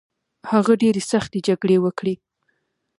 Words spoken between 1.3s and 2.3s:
جګړې وکړې